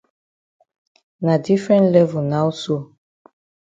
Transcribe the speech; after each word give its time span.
Na 1.25 1.37
different 1.37 1.91
level 1.91 2.23
now 2.23 2.49
so. 2.49 2.95